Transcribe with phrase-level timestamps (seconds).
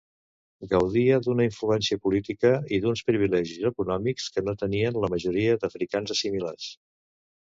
[0.69, 6.73] Gaudia d'una influència política i d'uns privilegis econòmics que no tenien la majoria d'africans assimilats.